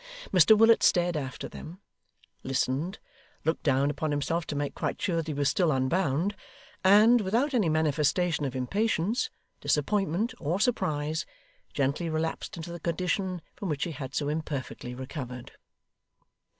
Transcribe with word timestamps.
Mr 0.33 0.57
Willet 0.57 0.81
stared 0.81 1.15
after 1.15 1.47
them, 1.47 1.79
listened, 2.41 2.97
looked 3.45 3.61
down 3.61 3.91
upon 3.91 4.09
himself 4.09 4.47
to 4.47 4.55
make 4.55 4.73
quite 4.73 4.99
sure 4.99 5.17
that 5.17 5.27
he 5.27 5.33
was 5.35 5.47
still 5.47 5.71
unbound, 5.71 6.35
and, 6.83 7.21
without 7.21 7.53
any 7.53 7.69
manifestation 7.69 8.43
of 8.43 8.55
impatience, 8.55 9.29
disappointment, 9.59 10.33
or 10.39 10.59
surprise, 10.59 11.27
gently 11.71 12.09
relapsed 12.09 12.57
into 12.57 12.71
the 12.71 12.79
condition 12.79 13.43
from 13.55 13.69
which 13.69 13.83
he 13.83 13.91
had 13.91 14.15
so 14.15 14.27
imperfectly 14.27 14.95
recovered. 14.95 15.51